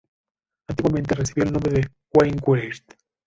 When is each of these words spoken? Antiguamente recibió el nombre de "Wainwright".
Antiguamente 0.67 1.13
recibió 1.13 1.43
el 1.43 1.51
nombre 1.53 1.73
de 1.73 1.87
"Wainwright". 2.15 2.83